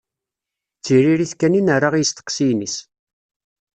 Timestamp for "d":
0.77-0.81